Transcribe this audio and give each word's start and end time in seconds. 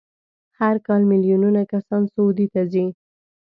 هر 0.59 0.75
کال 0.85 1.01
میلیونونه 1.11 1.61
کسان 1.73 2.01
سعودي 2.13 2.47
ته 2.53 2.61
ځي. 2.71 2.85